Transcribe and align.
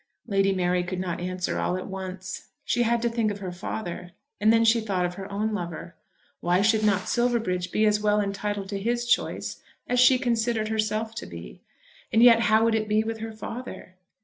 Lady 0.25 0.51
Mary 0.51 0.83
could 0.83 0.99
not 0.99 1.19
answer 1.21 1.59
all 1.59 1.77
at 1.77 1.85
once. 1.85 2.47
She 2.65 2.81
had 2.81 3.03
to 3.03 3.07
think 3.09 3.29
of 3.29 3.37
her 3.37 3.51
father; 3.51 4.13
and 4.39 4.51
then 4.51 4.65
she 4.65 4.81
thought 4.81 5.05
of 5.05 5.13
her 5.13 5.31
own 5.31 5.53
lover. 5.53 5.93
Why 6.39 6.63
should 6.63 6.83
not 6.83 7.07
Silverbridge 7.07 7.71
be 7.71 7.85
as 7.85 7.99
well 7.99 8.19
entitled 8.19 8.69
to 8.69 8.79
his 8.79 9.05
choice 9.05 9.61
as 9.85 9.99
she 9.99 10.17
considered 10.17 10.69
herself 10.69 11.13
to 11.13 11.27
be? 11.27 11.61
And 12.11 12.23
yet 12.23 12.39
how 12.39 12.63
would 12.63 12.73
it 12.73 12.87
be 12.89 13.03
with 13.03 13.19
her 13.19 13.31
father? 13.31 13.93